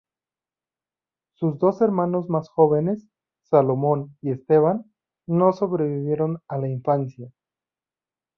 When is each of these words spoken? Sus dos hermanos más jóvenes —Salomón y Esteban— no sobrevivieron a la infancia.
Sus 1.35 1.59
dos 1.59 1.79
hermanos 1.81 2.27
más 2.27 2.49
jóvenes 2.49 3.05
—Salomón 3.43 4.17
y 4.21 4.31
Esteban— 4.31 4.91
no 5.27 5.53
sobrevivieron 5.53 6.41
a 6.47 6.57
la 6.57 6.69
infancia. 6.69 7.31